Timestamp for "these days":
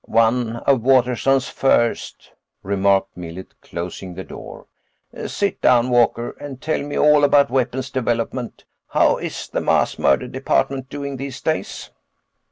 11.17-11.91